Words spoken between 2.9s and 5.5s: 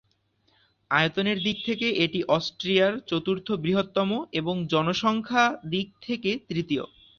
চতুর্থ বৃহত্তম এবং জনসংখ্যা